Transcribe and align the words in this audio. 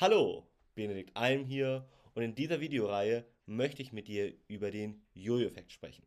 Hallo, 0.00 0.46
Benedikt 0.76 1.16
Alm 1.16 1.44
hier 1.44 1.84
und 2.14 2.22
in 2.22 2.36
dieser 2.36 2.60
Videoreihe 2.60 3.26
möchte 3.46 3.82
ich 3.82 3.92
mit 3.92 4.06
dir 4.06 4.32
über 4.46 4.70
den 4.70 5.02
Jojo-Effekt 5.14 5.72
sprechen. 5.72 6.06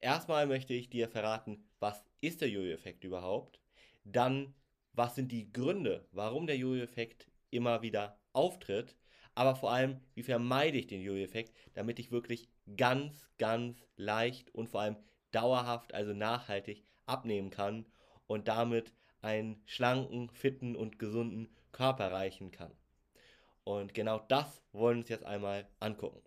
Erstmal 0.00 0.46
möchte 0.46 0.72
ich 0.72 0.88
dir 0.88 1.06
verraten, 1.06 1.62
was 1.78 2.02
ist 2.22 2.40
der 2.40 2.48
Jojo-Effekt 2.48 3.04
überhaupt? 3.04 3.60
Dann, 4.04 4.54
was 4.94 5.16
sind 5.16 5.32
die 5.32 5.52
Gründe, 5.52 6.08
warum 6.12 6.46
der 6.46 6.56
Jojo-Effekt 6.56 7.30
immer 7.50 7.82
wieder 7.82 8.18
auftritt? 8.32 8.96
Aber 9.34 9.54
vor 9.54 9.70
allem, 9.70 10.00
wie 10.14 10.22
vermeide 10.22 10.78
ich 10.78 10.86
den 10.86 11.02
Jojo-Effekt, 11.02 11.54
damit 11.74 11.98
ich 11.98 12.10
wirklich 12.10 12.48
ganz, 12.78 13.28
ganz 13.36 13.86
leicht 13.96 14.54
und 14.54 14.70
vor 14.70 14.80
allem 14.80 14.96
dauerhaft, 15.32 15.92
also 15.92 16.14
nachhaltig 16.14 16.84
abnehmen 17.04 17.50
kann 17.50 17.84
und 18.26 18.48
damit 18.48 18.94
einen 19.20 19.60
schlanken, 19.66 20.30
fitten 20.30 20.74
und 20.74 20.98
gesunden 20.98 21.54
Körper 21.70 22.04
erreichen 22.04 22.50
kann. 22.50 22.72
Und 23.66 23.94
genau 23.94 24.20
das 24.28 24.62
wollen 24.70 24.98
wir 24.98 25.00
uns 25.00 25.08
jetzt 25.08 25.24
einmal 25.24 25.66
angucken. 25.80 26.22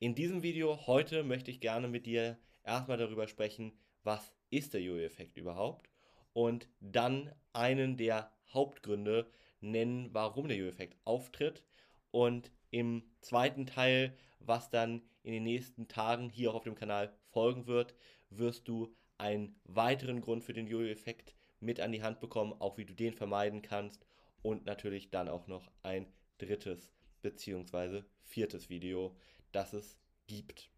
In 0.00 0.14
diesem 0.14 0.42
Video 0.42 0.86
heute 0.86 1.24
möchte 1.24 1.50
ich 1.50 1.60
gerne 1.60 1.88
mit 1.88 2.04
dir 2.04 2.36
erstmal 2.62 2.98
darüber 2.98 3.26
sprechen, 3.26 3.72
was 4.04 4.34
ist 4.50 4.74
der 4.74 4.82
Jojo-Effekt 4.82 5.38
überhaupt? 5.38 5.88
Und 6.34 6.68
dann 6.80 7.32
einen 7.54 7.96
der 7.96 8.30
Hauptgründe 8.52 9.30
nennen, 9.62 10.10
warum 10.12 10.46
der 10.46 10.58
Jojo-Effekt 10.58 10.98
auftritt. 11.06 11.64
Und 12.10 12.52
im 12.70 13.02
zweiten 13.22 13.64
Teil, 13.64 14.14
was 14.38 14.68
dann 14.68 15.00
in 15.22 15.32
den 15.32 15.44
nächsten 15.44 15.88
Tagen 15.88 16.28
hier 16.28 16.50
auch 16.50 16.56
auf 16.56 16.64
dem 16.64 16.74
Kanal 16.74 17.16
folgen 17.30 17.66
wird, 17.66 17.94
wirst 18.28 18.68
du 18.68 18.94
einen 19.16 19.58
weiteren 19.64 20.20
Grund 20.20 20.44
für 20.44 20.52
den 20.52 20.66
Jojo-Effekt 20.66 21.34
mit 21.60 21.80
an 21.80 21.92
die 21.92 22.02
Hand 22.02 22.20
bekommen, 22.20 22.52
auch 22.58 22.76
wie 22.76 22.84
du 22.84 22.92
den 22.92 23.14
vermeiden 23.14 23.62
kannst. 23.62 24.04
Und 24.42 24.66
natürlich 24.66 25.10
dann 25.10 25.30
auch 25.30 25.46
noch 25.46 25.72
ein 25.82 26.06
drittes 26.38 26.92
bzw. 27.22 28.02
viertes 28.22 28.68
Video, 28.68 29.16
das 29.52 29.72
es 29.72 29.98
gibt. 30.26 30.70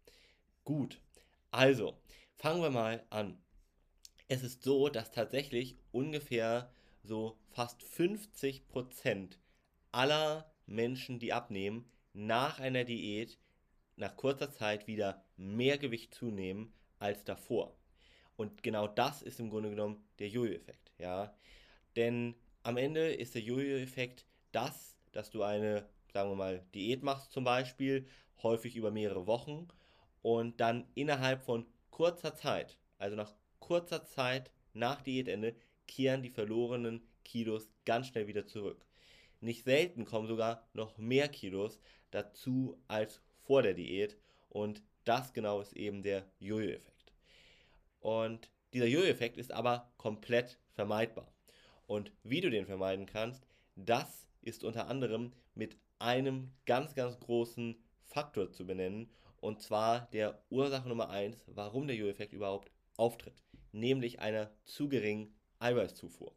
Gut, 0.63 0.99
also 1.51 1.97
fangen 2.35 2.61
wir 2.61 2.69
mal 2.69 3.05
an. 3.09 3.41
Es 4.27 4.43
ist 4.43 4.63
so, 4.63 4.89
dass 4.89 5.11
tatsächlich 5.11 5.77
ungefähr 5.91 6.71
so 7.03 7.37
fast 7.49 7.81
50% 7.81 9.37
aller 9.91 10.51
Menschen, 10.65 11.19
die 11.19 11.33
abnehmen, 11.33 11.89
nach 12.13 12.59
einer 12.59 12.83
Diät 12.83 13.37
nach 13.95 14.15
kurzer 14.15 14.51
Zeit 14.51 14.87
wieder 14.87 15.23
mehr 15.37 15.77
Gewicht 15.77 16.13
zunehmen 16.13 16.73
als 16.99 17.23
davor. 17.23 17.77
Und 18.35 18.63
genau 18.63 18.87
das 18.87 19.21
ist 19.21 19.39
im 19.39 19.49
Grunde 19.49 19.69
genommen 19.69 20.03
der 20.19 20.29
Jojo-Effekt. 20.29 20.91
Ja? 20.97 21.35
Denn 21.95 22.35
am 22.63 22.77
Ende 22.77 23.13
ist 23.13 23.35
der 23.35 23.41
Jojo-Effekt 23.41 24.25
das, 24.51 24.97
dass 25.11 25.29
du 25.29 25.43
eine, 25.43 25.87
sagen 26.13 26.29
wir 26.29 26.35
mal, 26.35 26.65
Diät 26.73 27.03
machst 27.03 27.31
zum 27.31 27.43
Beispiel, 27.43 28.07
häufig 28.43 28.75
über 28.75 28.91
mehrere 28.91 29.27
Wochen 29.27 29.67
und 30.21 30.59
dann 30.59 30.87
innerhalb 30.95 31.43
von 31.43 31.65
kurzer 31.89 32.35
Zeit, 32.35 32.77
also 32.97 33.15
nach 33.15 33.33
kurzer 33.59 34.05
Zeit 34.05 34.51
nach 34.73 35.01
Diätende, 35.01 35.55
kehren 35.87 36.23
die 36.23 36.29
verlorenen 36.29 37.07
Kilos 37.23 37.69
ganz 37.85 38.07
schnell 38.07 38.27
wieder 38.27 38.45
zurück. 38.45 38.85
Nicht 39.39 39.63
selten 39.63 40.05
kommen 40.05 40.27
sogar 40.27 40.67
noch 40.73 40.97
mehr 40.97 41.27
Kilos 41.27 41.79
dazu 42.11 42.81
als 42.87 43.21
vor 43.43 43.63
der 43.63 43.73
Diät 43.73 44.17
und 44.49 44.83
das 45.03 45.33
genau 45.33 45.61
ist 45.61 45.73
eben 45.73 46.03
der 46.03 46.29
Jojo-Effekt. 46.39 47.13
Und 47.99 48.51
dieser 48.73 48.85
Jojo-Effekt 48.85 49.37
ist 49.37 49.51
aber 49.51 49.91
komplett 49.97 50.59
vermeidbar. 50.73 51.31
Und 51.87 52.11
wie 52.23 52.41
du 52.41 52.49
den 52.49 52.65
vermeiden 52.65 53.05
kannst, 53.05 53.45
das 53.75 54.27
ist 54.41 54.63
unter 54.63 54.87
anderem 54.87 55.33
mit 55.55 55.77
einem 55.99 56.51
ganz, 56.65 56.95
ganz 56.95 57.19
großen 57.19 57.75
Faktor 58.05 58.51
zu 58.51 58.65
benennen, 58.65 59.09
und 59.39 59.61
zwar 59.61 60.07
der 60.11 60.43
Ursache 60.49 60.87
Nummer 60.87 61.09
1, 61.09 61.43
warum 61.47 61.87
der 61.87 61.95
Jojo-Effekt 61.95 62.33
überhaupt 62.33 62.71
auftritt, 62.95 63.43
nämlich 63.71 64.19
einer 64.19 64.51
zu 64.65 64.87
geringen 64.87 65.33
Eiweißzufuhr. 65.59 66.35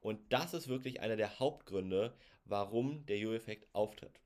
Und 0.00 0.20
das 0.32 0.52
ist 0.52 0.68
wirklich 0.68 1.00
einer 1.00 1.16
der 1.16 1.38
Hauptgründe, 1.38 2.14
warum 2.44 3.06
der 3.06 3.18
Jojo-Effekt 3.18 3.68
auftritt. 3.72 4.20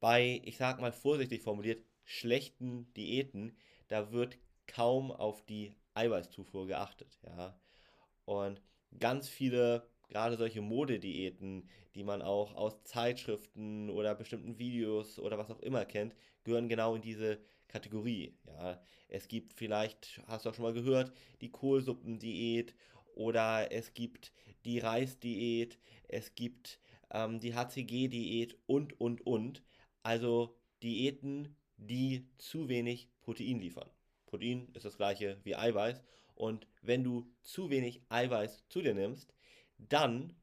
Bei, 0.00 0.40
ich 0.44 0.56
sag 0.56 0.80
mal 0.80 0.92
vorsichtig 0.92 1.42
formuliert, 1.42 1.84
schlechten 2.04 2.92
Diäten, 2.94 3.56
da 3.88 4.10
wird 4.10 4.38
kaum 4.66 5.10
auf 5.10 5.44
die 5.44 5.74
Eiweißzufuhr 5.94 6.66
geachtet. 6.66 7.18
Ja? 7.22 7.58
Und 8.24 8.60
ganz 8.98 9.28
viele 9.28 9.86
gerade 10.08 10.36
solche 10.36 10.60
Modediäten, 10.60 11.68
die 11.94 12.04
man 12.04 12.22
auch 12.22 12.54
aus 12.54 12.82
Zeitschriften 12.84 13.90
oder 13.90 14.14
bestimmten 14.14 14.58
Videos 14.58 15.18
oder 15.18 15.38
was 15.38 15.50
auch 15.50 15.60
immer 15.60 15.84
kennt, 15.84 16.14
gehören 16.44 16.68
genau 16.68 16.94
in 16.94 17.02
diese 17.02 17.38
Kategorie. 17.68 18.36
Ja, 18.46 18.80
es 19.08 19.28
gibt 19.28 19.52
vielleicht, 19.52 20.20
hast 20.26 20.44
du 20.44 20.50
auch 20.50 20.54
schon 20.54 20.64
mal 20.64 20.72
gehört, 20.72 21.12
die 21.40 21.50
Kohlsuppendiät 21.50 22.74
oder 23.14 23.72
es 23.72 23.94
gibt 23.94 24.32
die 24.64 24.78
Reisdiät, 24.78 25.78
es 26.08 26.34
gibt 26.34 26.78
ähm, 27.10 27.40
die 27.40 27.54
HCG-Diät 27.54 28.56
und, 28.66 29.00
und, 29.00 29.26
und. 29.26 29.62
Also 30.02 30.56
Diäten, 30.82 31.56
die 31.76 32.28
zu 32.38 32.68
wenig 32.68 33.08
Protein 33.20 33.58
liefern. 33.58 33.88
Protein 34.26 34.68
ist 34.74 34.84
das 34.84 34.96
gleiche 34.96 35.38
wie 35.44 35.56
Eiweiß. 35.56 36.02
Und 36.34 36.66
wenn 36.82 37.04
du 37.04 37.30
zu 37.42 37.70
wenig 37.70 38.02
Eiweiß 38.08 38.64
zu 38.68 38.82
dir 38.82 38.94
nimmst, 38.94 39.32
dann 39.78 40.34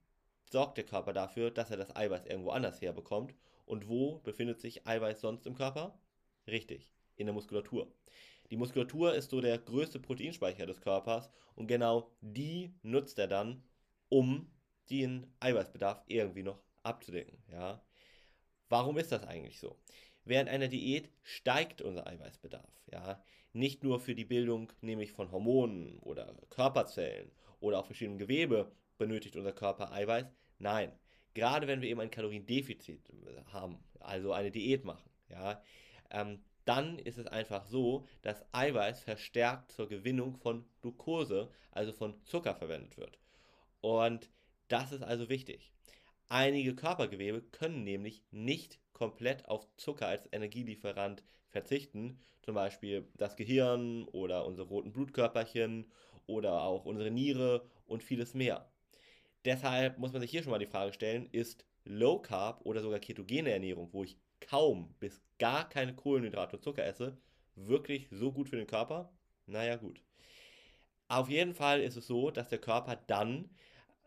sorgt 0.50 0.78
der 0.78 0.86
Körper 0.86 1.14
dafür, 1.14 1.52
dass 1.52 1.72
er 1.72 1.78
das 1.78 1.96
Eiweiß 1.96 2.26
irgendwo 2.26 2.52
anders 2.52 2.82
herbekommt. 2.82 3.34
Und 3.66 3.88
wo 3.88 4.20
befindet 4.20 4.60
sich 4.60 4.86
Eiweiß 4.86 5.22
sonst 5.22 5.46
im 5.48 5.56
Körper? 5.56 5.98
Richtig, 6.48 6.92
in 7.16 7.28
der 7.28 7.34
Muskulatur. 7.34 7.88
Die 8.50 8.58
Muskulatur 8.58 9.14
ist 9.14 9.30
so 9.30 9.40
der 9.40 9.58
größte 9.58 10.00
Proteinspeicher 10.00 10.66
des 10.66 10.82
Körpers 10.82 11.30
und 11.56 11.68
genau 11.68 12.12
die 12.20 12.74
nutzt 12.84 13.18
er 13.18 13.28
dann, 13.28 13.64
um 14.10 14.52
den 14.90 15.26
Eiweißbedarf 15.40 16.04
irgendwie 16.08 16.44
noch 16.44 16.62
abzudecken. 16.84 17.42
Ja? 17.50 17.82
Warum 18.68 18.98
ist 18.98 19.12
das 19.14 19.24
eigentlich 19.24 19.58
so? 19.58 19.78
Während 20.26 20.50
einer 20.50 20.68
Diät 20.68 21.10
steigt 21.24 21.82
unser 21.82 22.08
Eiweißbedarf. 22.08 22.84
Ja? 22.92 23.24
Nicht 23.54 23.84
nur 23.84 24.02
für 24.02 24.16
die 24.16 24.26
Bildung 24.26 24.74
nämlich 24.82 25.14
von 25.14 25.32
Hormonen 25.32 25.98
oder 26.00 26.36
Körperzellen 26.50 27.32
oder 27.62 27.80
auch 27.80 27.86
verschiedenen 27.86 28.20
Gewebe, 28.20 28.70
benötigt 29.02 29.36
unser 29.36 29.52
Körper 29.52 29.92
Eiweiß? 29.92 30.28
Nein. 30.60 30.92
Gerade 31.34 31.66
wenn 31.66 31.82
wir 31.82 31.90
eben 31.90 32.02
ein 32.02 32.12
Kaloriendefizit 32.12 33.02
haben, 33.52 33.80
also 34.00 34.32
eine 34.32 34.52
Diät 34.52 34.86
machen, 34.86 35.10
ja, 35.30 35.64
ähm, 36.12 36.44
dann 36.66 37.00
ist 37.00 37.18
es 37.18 37.26
einfach 37.26 37.66
so, 37.66 38.06
dass 38.22 38.46
Eiweiß 38.54 39.02
verstärkt 39.02 39.72
zur 39.72 39.88
Gewinnung 39.88 40.36
von 40.36 40.66
Glucose, 40.82 41.50
also 41.72 41.94
von 41.94 42.22
Zucker 42.26 42.54
verwendet 42.54 42.98
wird. 42.98 43.18
Und 43.80 44.30
das 44.68 44.92
ist 44.92 45.02
also 45.02 45.30
wichtig. 45.30 45.72
Einige 46.30 46.76
Körpergewebe 46.76 47.42
können 47.42 47.84
nämlich 47.84 48.24
nicht 48.30 48.80
komplett 48.94 49.48
auf 49.48 49.68
Zucker 49.78 50.08
als 50.08 50.32
Energielieferant 50.32 51.24
verzichten, 51.50 52.20
zum 52.42 52.54
Beispiel 52.54 53.08
das 53.16 53.36
Gehirn 53.36 54.04
oder 54.10 54.46
unsere 54.46 54.68
roten 54.68 54.92
Blutkörperchen 54.92 55.90
oder 56.28 56.62
auch 56.62 56.86
unsere 56.86 57.10
Niere 57.10 57.66
und 57.88 58.04
vieles 58.04 58.34
mehr. 58.34 58.71
Deshalb 59.46 59.98
muss 59.98 60.12
man 60.14 60.22
sich 60.22 60.32
hier 60.32 60.44
schon 60.44 60.52
mal 60.52 60.60
die 60.60 60.68
Frage 60.68 60.94
stellen, 60.94 61.28
ist 61.32 61.66
Low 61.84 62.20
Carb 62.20 62.62
oder 62.66 62.82
sogar 62.82 63.00
ketogene 63.00 63.52
Ernährung, 63.52 63.90
wo 63.92 64.04
ich 64.04 64.18
kaum 64.40 64.94
bis 65.00 65.22
gar 65.40 65.68
keine 65.68 65.96
Kohlenhydrate 65.96 66.58
und 66.58 66.64
Zucker 66.64 66.86
esse, 66.86 67.18
wirklich 67.56 68.08
so 68.12 68.32
gut 68.32 68.50
für 68.50 68.58
den 68.58 68.68
Körper? 68.68 69.12
Naja 69.48 69.78
gut. 69.78 70.02
Auf 71.08 71.30
jeden 71.30 71.54
Fall 71.54 71.82
ist 71.82 71.98
es 71.98 72.08
so, 72.08 72.32
dass 72.32 72.50
der 72.50 72.60
Körper 72.60 72.96
dann 73.08 73.50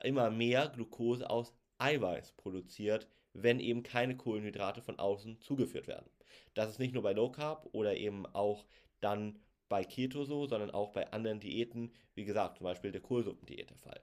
immer 0.03 0.31
mehr 0.31 0.69
Glucose 0.69 1.29
aus 1.29 1.55
Eiweiß 1.79 2.33
produziert, 2.33 3.09
wenn 3.33 3.61
eben 3.61 3.83
keine 3.83 4.17
Kohlenhydrate 4.17 4.81
von 4.81 4.99
außen 4.99 5.41
zugeführt 5.41 5.89
werden. 5.89 6.09
Das 6.55 6.71
ist 6.71 6.79
nicht 6.79 6.95
nur 6.95 7.03
bei 7.03 7.13
Low 7.13 7.31
Carb 7.31 7.69
oder 7.73 7.97
eben 7.97 8.27
auch 8.27 8.65
dann 9.01 9.39
bei 9.69 9.85
Keto 9.85 10.25
so, 10.25 10.47
sondern 10.47 10.71
auch 10.71 10.93
bei 10.93 11.13
anderen 11.13 11.41
Diäten, 11.41 11.93
wie 12.15 12.25
gesagt, 12.25 12.59
zum 12.59 12.65
Beispiel 12.65 12.93
der 12.93 13.01
Kohlsuppendiät 13.01 13.71
der 13.71 13.79
Fall. 13.79 14.01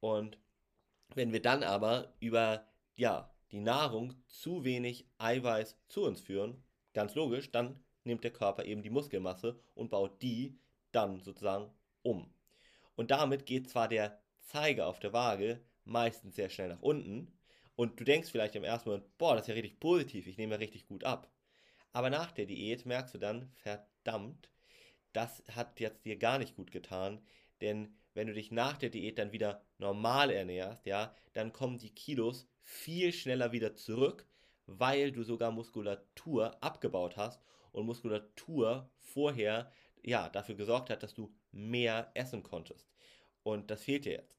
Und 0.00 0.38
wenn 1.14 1.32
wir 1.32 1.42
dann 1.42 1.62
aber 1.62 2.14
über 2.20 2.66
ja, 2.96 3.30
die 3.52 3.60
Nahrung 3.60 4.14
zu 4.26 4.64
wenig 4.64 5.06
Eiweiß 5.18 5.78
zu 5.88 6.04
uns 6.04 6.20
führen, 6.20 6.62
ganz 6.92 7.14
logisch, 7.14 7.50
dann 7.50 7.82
nimmt 8.04 8.24
der 8.24 8.32
Körper 8.32 8.64
eben 8.64 8.82
die 8.82 8.90
Muskelmasse 8.90 9.60
und 9.74 9.90
baut 9.90 10.22
die 10.22 10.58
dann 10.92 11.20
sozusagen 11.20 11.70
um. 12.02 12.32
Und 12.94 13.10
damit 13.10 13.46
geht 13.46 13.68
zwar 13.68 13.88
der 13.88 14.20
Zeiger 14.40 14.86
auf 14.86 15.00
der 15.00 15.12
Waage 15.12 15.60
meistens 15.84 16.36
sehr 16.36 16.48
schnell 16.48 16.68
nach 16.68 16.82
unten 16.82 17.32
und 17.76 18.00
du 18.00 18.04
denkst 18.04 18.30
vielleicht 18.30 18.56
im 18.56 18.64
ersten 18.64 18.88
Moment, 18.88 19.18
boah, 19.18 19.34
das 19.34 19.42
ist 19.42 19.48
ja 19.48 19.54
richtig 19.54 19.78
positiv, 19.78 20.26
ich 20.26 20.38
nehme 20.38 20.54
ja 20.54 20.58
richtig 20.58 20.86
gut 20.86 21.04
ab. 21.04 21.30
Aber 21.92 22.10
nach 22.10 22.32
der 22.32 22.46
Diät 22.46 22.86
merkst 22.86 23.14
du 23.14 23.18
dann, 23.18 23.50
verdammt, 23.54 24.50
das 25.12 25.42
hat 25.54 25.80
jetzt 25.80 26.04
dir 26.04 26.16
gar 26.16 26.38
nicht 26.38 26.56
gut 26.56 26.72
getan, 26.72 27.20
denn 27.60 27.96
wenn 28.16 28.28
du 28.28 28.32
dich 28.32 28.50
nach 28.50 28.78
der 28.78 28.88
Diät 28.88 29.18
dann 29.18 29.32
wieder 29.32 29.62
normal 29.76 30.30
ernährst, 30.30 30.86
ja, 30.86 31.14
dann 31.34 31.52
kommen 31.52 31.76
die 31.76 31.94
Kilos 31.94 32.48
viel 32.62 33.12
schneller 33.12 33.52
wieder 33.52 33.74
zurück, 33.74 34.26
weil 34.64 35.12
du 35.12 35.22
sogar 35.22 35.52
Muskulatur 35.52 36.56
abgebaut 36.62 37.18
hast 37.18 37.44
und 37.72 37.84
Muskulatur 37.84 38.90
vorher 38.98 39.70
ja 40.02 40.30
dafür 40.30 40.54
gesorgt 40.54 40.88
hat, 40.88 41.02
dass 41.02 41.12
du 41.12 41.30
mehr 41.52 42.10
essen 42.14 42.42
konntest. 42.42 42.88
Und 43.42 43.70
das 43.70 43.82
fehlt 43.82 44.06
dir 44.06 44.12
jetzt. 44.12 44.34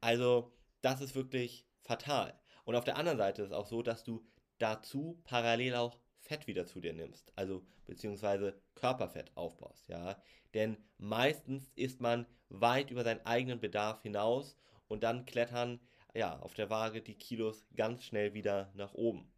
Also, 0.00 0.52
das 0.80 1.02
ist 1.02 1.14
wirklich 1.14 1.66
fatal. 1.82 2.40
Und 2.64 2.74
auf 2.74 2.84
der 2.84 2.96
anderen 2.96 3.18
Seite 3.18 3.42
ist 3.42 3.48
es 3.48 3.54
auch 3.54 3.66
so, 3.66 3.82
dass 3.82 4.02
du 4.02 4.26
dazu 4.58 5.20
parallel 5.24 5.74
auch 5.74 5.98
Fett 6.24 6.46
wieder 6.46 6.66
zu 6.66 6.80
dir 6.80 6.94
nimmst, 6.94 7.32
also 7.36 7.62
beziehungsweise 7.86 8.58
Körperfett 8.74 9.30
aufbaust, 9.36 9.88
ja. 9.88 10.16
Denn 10.54 10.78
meistens 10.96 11.70
isst 11.76 12.00
man 12.00 12.26
weit 12.48 12.90
über 12.90 13.04
seinen 13.04 13.24
eigenen 13.26 13.60
Bedarf 13.60 14.02
hinaus 14.02 14.56
und 14.88 15.02
dann 15.02 15.26
klettern 15.26 15.80
ja 16.14 16.38
auf 16.40 16.54
der 16.54 16.70
Waage 16.70 17.02
die 17.02 17.14
Kilos 17.14 17.66
ganz 17.76 18.04
schnell 18.04 18.32
wieder 18.32 18.72
nach 18.74 18.94
oben. 18.94 19.30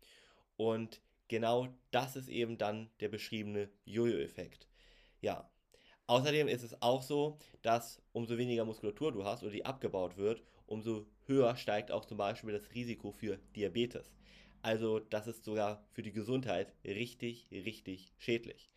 Und 0.57 1.01
genau 1.29 1.69
das 1.91 2.15
ist 2.15 2.29
eben 2.29 2.57
dann 2.57 2.89
der 3.01 3.09
beschriebene 3.09 3.69
Jojo-Effekt. 3.85 4.69
Ja. 5.21 5.51
Außerdem 6.07 6.47
ist 6.47 6.63
es 6.63 6.81
auch 6.83 7.03
so, 7.03 7.39
dass 7.63 8.01
umso 8.13 8.39
weniger 8.39 8.65
Muskulatur 8.65 9.11
du 9.11 9.25
hast 9.25 9.43
oder 9.43 9.51
die 9.51 9.65
abgebaut 9.65 10.17
wird, 10.17 10.45
umso 10.67 11.05
höher 11.27 11.57
steigt 11.57 11.91
auch 11.91 12.05
zum 12.05 12.17
Beispiel 12.17 12.53
das 12.53 12.73
Risiko 12.75 13.11
für 13.11 13.39
Diabetes. 13.57 14.15
Also 14.63 14.99
das 14.99 15.27
ist 15.27 15.45
sogar 15.45 15.85
für 15.93 16.03
die 16.03 16.13
Gesundheit 16.13 16.75
richtig, 16.85 17.49
richtig 17.51 18.13
schädlich. 18.19 18.71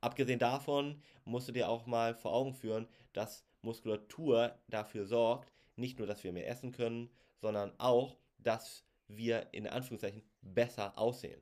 Abgesehen 0.00 0.38
davon 0.38 1.02
musst 1.24 1.48
du 1.48 1.52
dir 1.52 1.68
auch 1.68 1.86
mal 1.86 2.14
vor 2.14 2.32
Augen 2.32 2.54
führen, 2.54 2.88
dass 3.12 3.44
Muskulatur 3.62 4.58
dafür 4.68 5.06
sorgt, 5.06 5.52
nicht 5.76 5.98
nur, 5.98 6.06
dass 6.06 6.22
wir 6.24 6.32
mehr 6.32 6.48
essen 6.48 6.72
können, 6.72 7.10
sondern 7.40 7.72
auch, 7.78 8.16
dass 8.38 8.84
wir 9.08 9.48
in 9.52 9.66
Anführungszeichen 9.66 10.22
besser 10.42 10.98
aussehen. 10.98 11.40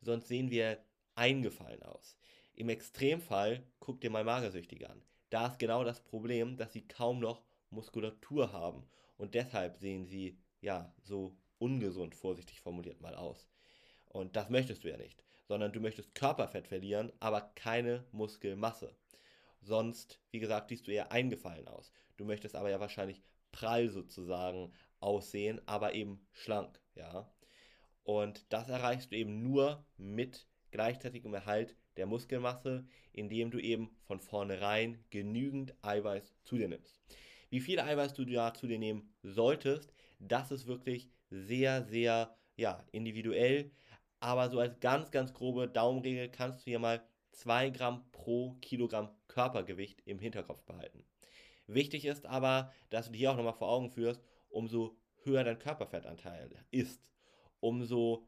Sonst 0.00 0.28
sehen 0.28 0.50
wir 0.50 0.78
eingefallen 1.14 1.82
aus. 1.82 2.16
Im 2.54 2.68
Extremfall 2.68 3.66
guck 3.80 4.00
dir 4.00 4.10
mal 4.10 4.24
Magersüchtige 4.24 4.88
an. 4.88 5.02
Da 5.30 5.48
ist 5.48 5.58
genau 5.58 5.82
das 5.82 6.00
Problem, 6.00 6.56
dass 6.56 6.72
sie 6.72 6.86
kaum 6.86 7.18
noch 7.18 7.44
Muskulatur 7.70 8.52
haben 8.52 8.86
und 9.16 9.34
deshalb 9.34 9.76
sehen 9.76 10.06
sie 10.06 10.38
ja 10.60 10.94
so 11.02 11.36
ungesund, 11.58 12.14
vorsichtig 12.14 12.60
formuliert 12.60 13.00
mal 13.00 13.14
aus. 13.14 13.48
Und 14.06 14.36
das 14.36 14.50
möchtest 14.50 14.84
du 14.84 14.90
ja 14.90 14.96
nicht, 14.96 15.24
sondern 15.48 15.72
du 15.72 15.80
möchtest 15.80 16.14
Körperfett 16.14 16.68
verlieren, 16.68 17.12
aber 17.20 17.40
keine 17.54 18.04
Muskelmasse. 18.12 18.96
Sonst, 19.60 20.20
wie 20.30 20.40
gesagt, 20.40 20.68
siehst 20.68 20.86
du 20.86 20.92
eher 20.92 21.10
eingefallen 21.10 21.68
aus. 21.68 21.92
Du 22.16 22.24
möchtest 22.24 22.54
aber 22.54 22.70
ja 22.70 22.80
wahrscheinlich 22.80 23.22
prall 23.50 23.88
sozusagen 23.88 24.72
aussehen, 25.00 25.60
aber 25.66 25.94
eben 25.94 26.26
schlank, 26.32 26.80
ja. 26.94 27.30
Und 28.02 28.52
das 28.52 28.68
erreichst 28.68 29.10
du 29.10 29.16
eben 29.16 29.42
nur 29.42 29.86
mit 29.96 30.46
gleichzeitigem 30.70 31.32
Erhalt 31.34 31.76
der 31.96 32.06
Muskelmasse, 32.06 32.86
indem 33.12 33.50
du 33.50 33.58
eben 33.58 33.96
von 34.02 34.20
vornherein 34.20 35.02
genügend 35.10 35.74
Eiweiß 35.82 36.34
zu 36.44 36.56
dir 36.56 36.68
nimmst. 36.68 37.00
Wie 37.50 37.60
viel 37.60 37.78
Eiweiß 37.78 38.14
du 38.14 38.24
da 38.24 38.52
zu 38.52 38.66
dir 38.66 38.78
nehmen 38.78 39.14
solltest, 39.22 39.92
das 40.18 40.50
ist 40.50 40.66
wirklich 40.66 41.08
sehr, 41.34 41.82
sehr 41.82 42.36
ja, 42.56 42.84
individuell. 42.92 43.70
Aber 44.20 44.48
so 44.48 44.58
als 44.60 44.80
ganz, 44.80 45.10
ganz 45.10 45.32
grobe 45.34 45.68
Daumenregel 45.68 46.30
kannst 46.30 46.60
du 46.60 46.70
hier 46.70 46.78
mal 46.78 47.02
2 47.32 47.70
Gramm 47.70 48.10
pro 48.12 48.54
Kilogramm 48.60 49.10
Körpergewicht 49.28 50.00
im 50.06 50.18
Hinterkopf 50.18 50.62
behalten. 50.62 51.04
Wichtig 51.66 52.04
ist 52.04 52.26
aber, 52.26 52.72
dass 52.90 53.06
du 53.06 53.12
dir 53.12 53.32
auch 53.32 53.36
nochmal 53.36 53.54
vor 53.54 53.68
Augen 53.68 53.90
führst, 53.90 54.22
umso 54.48 54.96
höher 55.24 55.44
dein 55.44 55.58
Körperfettanteil 55.58 56.50
ist, 56.70 57.10
umso 57.60 58.26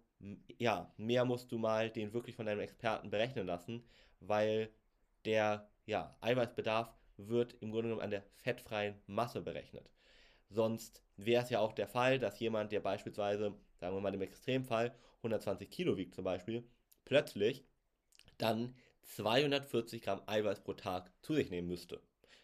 ja, 0.59 0.93
mehr 0.97 1.25
musst 1.25 1.52
du 1.52 1.59
mal 1.59 1.91
den 1.91 2.12
wirklich 2.12 2.35
von 2.35 2.47
deinem 2.47 2.61
Experten 2.61 3.11
berechnen 3.11 3.47
lassen, 3.47 3.85
weil 4.20 4.70
der 5.25 5.69
ja, 5.85 6.17
Eiweißbedarf 6.20 6.93
wird 7.19 7.55
im 7.61 7.70
Grunde 7.70 7.88
genommen 7.88 8.02
an 8.02 8.11
der 8.11 8.23
fettfreien 8.43 8.94
Masse 9.06 9.43
berechnet. 9.43 9.91
Sonst 10.49 11.03
wäre 11.17 11.43
es 11.43 11.51
ja 11.51 11.61
auch 11.61 11.73
der 11.73 11.89
Fall, 11.89 12.19
dass 12.19 12.39
jemand, 12.41 12.73
der 12.73 12.81
beispielsweise, 12.81 13.55
sagen 13.81 13.97
wir 13.97 14.01
mal 14.01 14.15
im 14.15 14.23
Extremfall, 14.23 14.95
120 15.19 15.71
Kilo 15.71 15.97
wiegt 15.97 16.15
zum 16.15 16.25
Beispiel, 16.25 16.69
plötzlich 17.05 17.65
dann 18.39 18.77
240 19.03 20.03
Gramm 20.03 20.23
Eiweiß 20.27 20.61
pro 20.63 20.75
Tag 20.75 21.13
zu 21.23 21.35
sich 21.35 21.51
nehmen 21.51 21.69
müsste. 21.69 22.01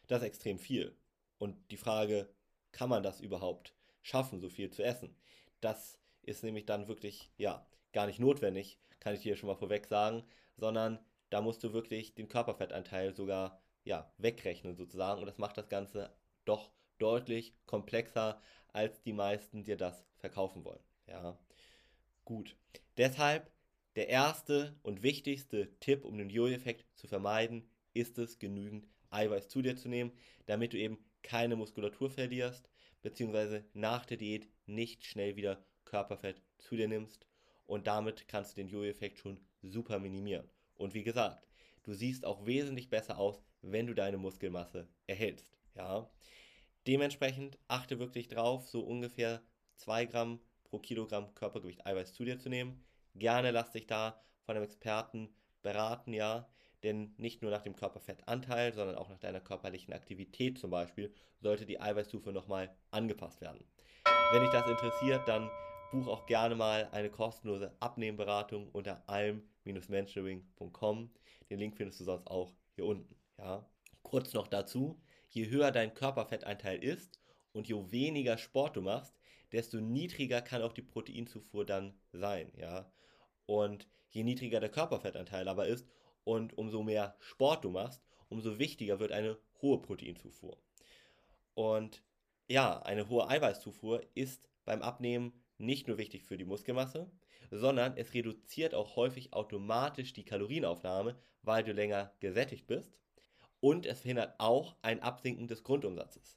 Das 0.07 0.23
ist 0.23 0.29
extrem 0.29 0.59
viel. 0.59 0.97
Und 1.39 1.57
die 1.71 1.77
Frage, 1.77 2.29
kann 2.71 2.89
man 2.89 3.03
das 3.03 3.21
überhaupt 3.21 3.75
schaffen, 4.01 4.41
so 4.41 4.49
viel 4.49 4.71
zu 4.71 4.83
essen? 4.83 5.17
Das 5.61 5.99
ist 6.23 6.45
nämlich 6.45 6.67
dann 6.67 6.89
wirklich, 6.89 7.31
ja, 7.37 7.67
gar 7.93 8.07
nicht 8.07 8.21
notwendig, 8.21 8.79
kann 9.01 9.15
ich 9.15 9.21
dir 9.21 9.37
schon 9.37 9.49
mal 9.49 9.57
vorweg 9.57 9.87
sagen, 9.87 10.25
sondern 10.57 10.99
da 11.31 11.41
musst 11.41 11.65
du 11.65 11.73
wirklich 11.73 12.15
den 12.15 12.29
Körperfettanteil 12.29 13.15
sogar, 13.15 13.61
ja, 13.85 14.13
wegrechnen 14.19 14.77
sozusagen. 14.77 15.21
Und 15.21 15.27
das 15.27 15.39
macht 15.39 15.59
das 15.59 15.69
Ganze 15.69 16.15
doch 16.45 16.71
deutlich 17.03 17.55
komplexer, 17.67 18.41
als 18.73 19.03
die 19.03 19.13
meisten 19.13 19.65
dir 19.65 19.77
das 19.77 20.07
verkaufen 20.19 20.65
wollen. 20.65 20.83
Ja, 21.07 21.39
gut. 22.25 22.57
Deshalb 22.97 23.51
der 23.97 24.09
erste 24.09 24.79
und 24.83 25.03
wichtigste 25.03 25.69
Tipp, 25.81 26.05
um 26.05 26.17
den 26.17 26.31
Jojo-Effekt 26.31 26.87
zu 26.97 27.07
vermeiden, 27.07 27.69
ist 27.93 28.19
es, 28.19 28.39
genügend 28.39 28.89
Eiweiß 29.11 29.49
zu 29.49 29.61
dir 29.61 29.77
zu 29.77 29.89
nehmen, 29.89 30.13
damit 30.47 30.73
du 30.73 30.79
eben 30.79 30.99
keine 31.23 31.57
Muskulatur 31.57 32.11
verlierst, 32.11 32.69
beziehungsweise 33.03 33.65
nach 33.75 34.07
der 34.07 34.17
Diät 34.17 34.49
nicht 34.67 35.05
schnell 35.05 35.37
wieder 35.37 35.63
Körperfett 35.85 36.41
zu 36.59 36.77
dir 36.77 36.89
nimmst 36.89 37.27
und 37.67 37.87
damit 37.87 38.29
kannst 38.29 38.53
du 38.53 38.63
den 38.63 38.69
Jojo-Effekt 38.69 39.19
schon 39.19 39.41
super 39.63 39.99
minimieren. 39.99 40.49
Und 40.77 40.95
wie 40.95 41.03
gesagt, 41.03 41.47
du 41.83 41.93
siehst 41.93 42.25
auch 42.25 42.47
wesentlich 42.47 42.89
besser 42.89 43.19
aus, 43.19 43.43
wenn 43.61 43.87
du 43.87 43.95
deine 43.95 44.19
Muskelmasse 44.19 44.89
erhältst. 45.07 45.59
Ja, 45.75 46.11
Dementsprechend 46.87 47.59
achte 47.69 47.99
wirklich 47.99 48.29
drauf, 48.29 48.69
so 48.69 48.81
ungefähr 48.81 49.43
2 49.77 50.07
Gramm 50.07 50.41
pro 50.65 50.79
Kilogramm 50.79 51.35
Körpergewicht 51.35 51.87
Eiweiß 51.87 52.13
zu 52.13 52.25
dir 52.25 52.39
zu 52.39 52.49
nehmen. 52.49 52.85
Gerne 53.15 53.51
lass 53.51 53.73
dich 53.73 53.87
da 53.87 54.21
von 54.45 54.57
einem 54.57 54.65
Experten 54.65 55.35
beraten, 55.63 56.13
ja, 56.13 56.49
denn 56.83 57.15
nicht 57.19 57.43
nur 57.43 57.53
nach 57.53 57.63
dem 57.63 57.77
Körperfettanteil, 57.77 58.73
sondern 58.73 58.97
auch 58.97 59.09
nach 59.09 59.21
deiner 59.21 59.41
körperlichen 59.41 59.95
Aktivität 59.95 60.59
zum 60.59 60.71
Beispiel 60.71 61.15
sollte 61.41 61.67
die 61.67 61.81
Eiweißstufe 61.81 62.33
nochmal 62.33 62.75
angepasst 62.91 63.41
werden. 63.41 63.65
Wenn 64.33 64.43
dich 64.43 64.51
das 64.51 64.69
interessiert, 64.69 65.29
dann 65.29 65.49
buch 65.93 66.09
auch 66.09 66.27
gerne 66.27 66.57
mal 66.57 66.89
eine 66.93 67.11
kostenlose 67.11 67.77
Abnehmberatung 67.81 68.71
unter 68.71 69.03
alm-mentoring.com. 69.09 71.11
Den 71.51 71.59
Link 71.59 71.77
findest 71.77 72.01
du 72.01 72.05
sonst 72.05 72.27
auch 72.27 72.55
hier 72.75 72.87
unten. 72.87 73.15
Ja. 73.39 73.69
Kurz 74.03 74.33
noch 74.33 74.49
dazu, 74.49 74.99
je 75.33 75.49
höher 75.49 75.71
dein 75.71 75.95
Körperfettanteil 75.95 76.83
ist 76.83 77.19
und 77.53 77.69
je 77.69 77.91
weniger 77.91 78.39
Sport 78.39 78.77
du 78.77 78.83
machst, 78.83 79.15
desto 79.51 79.81
niedriger 79.81 80.43
kann 80.43 80.63
auch 80.63 80.73
die 80.73 80.83
Proteinzufuhr 80.83 81.67
dann 81.67 81.95
sein, 82.13 82.53
ja. 82.57 82.91
Und 83.47 83.89
je 84.11 84.23
niedriger 84.23 84.61
der 84.61 84.71
Körperfettanteil 84.71 85.49
aber 85.49 85.67
ist 85.67 85.89
und 86.25 86.57
umso 86.57 86.83
mehr 86.83 87.17
Sport 87.19 87.65
du 87.65 87.71
machst, 87.71 88.03
umso 88.29 88.59
wichtiger 88.59 89.01
wird 89.01 89.13
eine 89.13 89.39
hohe 89.61 89.81
Proteinzufuhr. 89.81 90.59
Und 91.55 92.03
ja, 92.49 92.81
eine 92.83 93.09
hohe 93.09 93.29
Eiweißzufuhr 93.29 94.03
ist 94.15 94.49
beim 94.65 94.83
Abnehmen 94.83 95.33
nicht 95.59 95.89
nur 95.89 95.99
wichtig 95.99 96.25
für 96.25 96.37
die 96.37 96.45
Muskelmasse, 96.45 97.11
sondern 97.51 97.97
es 97.97 98.15
reduziert 98.15 98.75
auch 98.75 98.97
häufig 98.97 99.33
automatisch 99.33 100.13
die 100.13 100.25
Kalorienaufnahme, 100.25 101.19
weil 101.43 101.65
du 101.65 101.73
länger 101.73 102.13
gesättigt 102.21 102.67
bist 102.67 102.93
und 103.63 103.87
es 103.87 104.01
verhindert 104.01 104.35
auch 104.39 104.75
ein 104.83 105.01
Absinken 105.01 105.47
des 105.47 105.63
Grundumsatzes. 105.63 106.37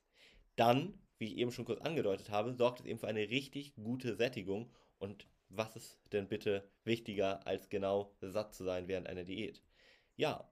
Dann, 0.56 0.94
wie 1.18 1.26
ich 1.26 1.38
eben 1.38 1.52
schon 1.52 1.66
kurz 1.66 1.82
angedeutet 1.82 2.30
habe, 2.30 2.54
sorgt 2.54 2.82
es 2.82 2.86
eben 2.86 3.00
für 3.00 3.08
eine 3.08 3.30
richtig 3.30 3.74
gute 3.76 4.16
Sättigung 4.16 4.72
und 5.00 5.28
was 5.50 5.76
ist 5.76 6.00
denn 6.12 6.28
bitte 6.28 6.70
wichtiger 6.84 7.46
als 7.48 7.70
genau 7.70 8.16
satt 8.22 8.54
zu 8.54 8.64
sein 8.64 8.88
während 8.88 9.08
einer 9.08 9.24
Diät? 9.24 9.64
Ja, 10.16 10.48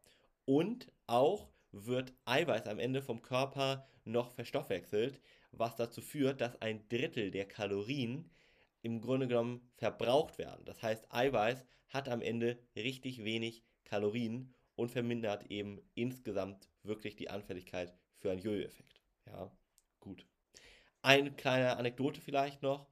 und 0.45 0.91
auch 1.05 1.47
wird 1.71 2.13
Eiweiß 2.25 2.65
am 2.65 2.79
Ende 2.79 3.03
vom 3.03 3.21
Körper 3.21 3.87
noch 4.03 4.31
verstoffwechselt, 4.31 5.21
was 5.51 5.75
dazu 5.75 6.01
führt, 6.01 6.41
dass 6.41 6.59
ein 6.59 6.89
Drittel 6.89 7.29
der 7.29 7.47
Kalorien 7.47 8.31
im 8.81 8.99
Grunde 8.99 9.27
genommen 9.27 9.69
verbraucht 9.75 10.39
werden. 10.39 10.65
Das 10.65 10.81
heißt, 10.81 11.13
Eiweiß 11.13 11.65
hat 11.89 12.09
am 12.09 12.21
Ende 12.21 12.57
richtig 12.75 13.23
wenig 13.23 13.63
Kalorien 13.85 14.55
und 14.75 14.91
vermindert 14.91 15.49
eben 15.51 15.79
insgesamt 15.95 16.67
wirklich 16.83 17.15
die 17.15 17.29
Anfälligkeit 17.29 17.93
für 18.17 18.31
einen 18.31 18.41
Jojo-Effekt. 18.41 19.01
Ja, 19.25 19.51
gut. 19.99 20.25
Eine 21.01 21.31
kleine 21.31 21.77
Anekdote 21.77 22.21
vielleicht 22.21 22.61
noch. 22.61 22.87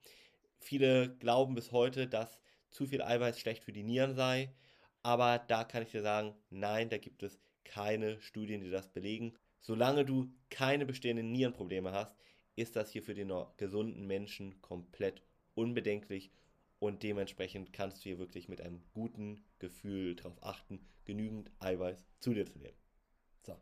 Viele 0.58 1.16
glauben 1.16 1.54
bis 1.54 1.72
heute, 1.72 2.06
dass 2.06 2.40
zu 2.70 2.86
viel 2.86 3.02
Eiweiß 3.02 3.38
schlecht 3.38 3.64
für 3.64 3.72
die 3.72 3.82
Nieren 3.82 4.14
sei. 4.14 4.54
Aber 5.02 5.38
da 5.38 5.64
kann 5.64 5.82
ich 5.82 5.90
dir 5.90 6.02
sagen, 6.02 6.34
nein, 6.50 6.88
da 6.88 6.98
gibt 6.98 7.22
es 7.22 7.40
keine 7.64 8.20
Studien, 8.20 8.60
die 8.60 8.70
das 8.70 8.88
belegen. 8.92 9.34
Solange 9.60 10.04
du 10.04 10.32
keine 10.50 10.86
bestehenden 10.86 11.32
Nierenprobleme 11.32 11.92
hast, 11.92 12.16
ist 12.56 12.76
das 12.76 12.90
hier 12.90 13.02
für 13.02 13.14
den 13.14 13.32
gesunden 13.56 14.06
Menschen 14.06 14.60
komplett 14.60 15.22
unbedenklich 15.54 16.30
und 16.82 17.04
dementsprechend 17.04 17.72
kannst 17.72 17.98
du 17.98 18.08
hier 18.08 18.18
wirklich 18.18 18.48
mit 18.48 18.60
einem 18.60 18.82
guten 18.92 19.44
Gefühl 19.60 20.16
darauf 20.16 20.42
achten, 20.42 20.84
genügend 21.04 21.48
Eiweiß 21.60 22.04
zu 22.18 22.34
dir 22.34 22.44
zu 22.44 22.58
nehmen. 22.58 22.76
So. 23.42 23.56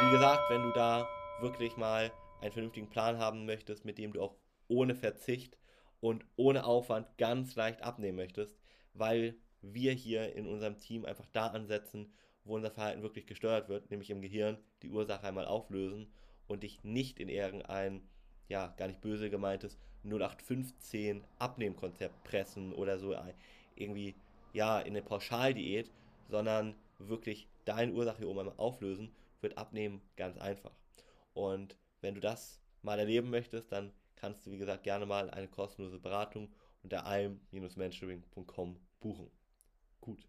Wie 0.00 0.10
gesagt, 0.10 0.42
wenn 0.50 0.64
du 0.64 0.72
da 0.72 1.08
wirklich 1.40 1.76
mal 1.76 2.10
einen 2.40 2.50
vernünftigen 2.50 2.90
Plan 2.90 3.18
haben 3.18 3.46
möchtest, 3.46 3.84
mit 3.84 3.98
dem 3.98 4.12
du 4.12 4.20
auch 4.20 4.34
ohne 4.66 4.96
Verzicht 4.96 5.56
und 6.00 6.24
ohne 6.34 6.64
Aufwand 6.64 7.06
ganz 7.18 7.54
leicht 7.54 7.82
abnehmen 7.82 8.16
möchtest, 8.16 8.58
weil 8.94 9.36
wir 9.62 9.92
hier 9.92 10.34
in 10.34 10.48
unserem 10.48 10.80
Team 10.80 11.04
einfach 11.04 11.28
da 11.32 11.46
ansetzen, 11.46 12.12
wo 12.42 12.56
unser 12.56 12.72
Verhalten 12.72 13.02
wirklich 13.02 13.28
gesteuert 13.28 13.68
wird, 13.68 13.92
nämlich 13.92 14.10
im 14.10 14.22
Gehirn 14.22 14.58
die 14.82 14.90
Ursache 14.90 15.24
einmal 15.24 15.46
auflösen 15.46 16.12
und 16.48 16.64
dich 16.64 16.82
nicht 16.82 17.20
in 17.20 17.28
irgendein, 17.28 18.08
ja, 18.48 18.74
gar 18.76 18.88
nicht 18.88 19.02
böse 19.02 19.30
gemeintes 19.30 19.78
0815 20.04 21.24
Abnehmkonzept 21.38 22.24
pressen 22.24 22.72
oder 22.72 22.98
so 22.98 23.14
irgendwie, 23.76 24.14
ja, 24.52 24.80
in 24.80 24.88
eine 24.88 25.02
Pauschaldiät, 25.02 25.90
sondern 26.28 26.74
wirklich 26.98 27.48
deine 27.64 27.92
Ursache 27.92 28.18
hier 28.18 28.28
oben 28.28 28.40
einmal 28.40 28.54
auflösen, 28.56 29.10
wird 29.40 29.56
Abnehmen 29.58 30.00
ganz 30.16 30.36
einfach. 30.38 30.72
Und 31.34 31.76
wenn 32.00 32.14
du 32.14 32.20
das 32.20 32.60
mal 32.82 32.98
erleben 32.98 33.30
möchtest, 33.30 33.72
dann 33.72 33.92
kannst 34.16 34.46
du, 34.46 34.50
wie 34.50 34.58
gesagt, 34.58 34.82
gerne 34.82 35.06
mal 35.06 35.30
eine 35.30 35.48
kostenlose 35.48 35.98
Beratung 35.98 36.52
unter 36.82 37.06
alm-mentoring.com 37.06 38.76
buchen. 39.00 39.30
Gut. 40.00 40.26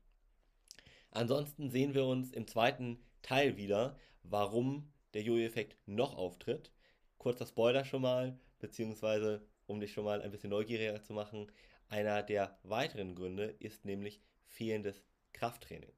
Ansonsten 1.11 1.69
sehen 1.69 1.93
wir 1.93 2.05
uns 2.05 2.31
im 2.31 2.47
zweiten 2.47 2.99
Teil 3.21 3.57
wieder, 3.57 3.97
warum 4.23 4.91
der 5.13 5.23
Jojo-Effekt 5.23 5.75
noch 5.87 6.15
auftritt. 6.15 6.71
Kurzer 7.17 7.47
Spoiler 7.47 7.83
schon 7.83 8.03
mal, 8.03 8.39
beziehungsweise 8.59 9.41
um 9.69 9.79
dich 9.79 9.93
schon 9.93 10.03
mal 10.03 10.21
ein 10.21 10.31
bisschen 10.31 10.49
neugieriger 10.49 11.01
zu 11.03 11.13
machen. 11.13 11.51
Einer 11.87 12.23
der 12.23 12.57
weiteren 12.63 13.15
Gründe 13.15 13.55
ist 13.59 13.85
nämlich 13.85 14.21
fehlendes 14.47 15.03
Krafttraining. 15.33 15.93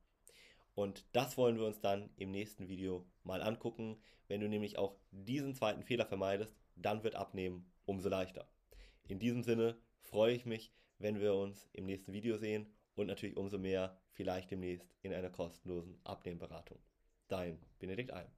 Und 0.75 1.05
das 1.13 1.37
wollen 1.37 1.57
wir 1.57 1.65
uns 1.65 1.79
dann 1.79 2.09
im 2.17 2.31
nächsten 2.31 2.67
Video 2.67 3.05
mal 3.23 3.41
angucken. 3.41 3.97
Wenn 4.27 4.41
du 4.41 4.49
nämlich 4.49 4.77
auch 4.77 4.95
diesen 5.11 5.55
zweiten 5.55 5.83
Fehler 5.83 6.05
vermeidest, 6.05 6.55
dann 6.75 7.03
wird 7.03 7.15
Abnehmen 7.15 7.65
umso 7.85 8.09
leichter. 8.09 8.47
In 9.07 9.19
diesem 9.19 9.43
Sinne 9.43 9.77
freue 10.01 10.33
ich 10.33 10.45
mich, 10.45 10.73
wenn 10.99 11.19
wir 11.19 11.33
uns 11.33 11.69
im 11.73 11.85
nächsten 11.85 12.13
Video 12.13 12.37
sehen 12.37 12.67
und 12.95 13.07
natürlich 13.07 13.37
umso 13.37 13.57
mehr 13.57 13.97
vielleicht 14.11 14.51
demnächst 14.51 14.93
in 15.01 15.13
einer 15.13 15.29
kostenlosen 15.29 15.97
Abnehmberatung. 16.03 16.79
Dein 17.27 17.59
Benedikt 17.79 18.11
Alm. 18.11 18.29